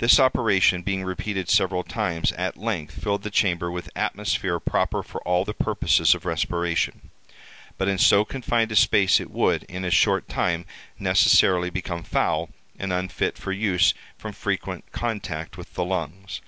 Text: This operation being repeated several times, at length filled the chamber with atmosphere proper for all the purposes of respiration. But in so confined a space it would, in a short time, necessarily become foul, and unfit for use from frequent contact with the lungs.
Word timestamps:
This 0.00 0.20
operation 0.20 0.82
being 0.82 1.02
repeated 1.02 1.48
several 1.48 1.82
times, 1.82 2.30
at 2.32 2.58
length 2.58 3.02
filled 3.02 3.22
the 3.22 3.30
chamber 3.30 3.70
with 3.70 3.88
atmosphere 3.96 4.60
proper 4.60 5.02
for 5.02 5.22
all 5.22 5.46
the 5.46 5.54
purposes 5.54 6.14
of 6.14 6.26
respiration. 6.26 7.08
But 7.78 7.88
in 7.88 7.96
so 7.96 8.22
confined 8.26 8.70
a 8.70 8.76
space 8.76 9.18
it 9.18 9.30
would, 9.30 9.62
in 9.62 9.82
a 9.82 9.90
short 9.90 10.28
time, 10.28 10.66
necessarily 10.98 11.70
become 11.70 12.02
foul, 12.02 12.50
and 12.78 12.92
unfit 12.92 13.38
for 13.38 13.50
use 13.52 13.94
from 14.18 14.34
frequent 14.34 14.92
contact 14.92 15.56
with 15.56 15.72
the 15.72 15.86
lungs. 15.86 16.42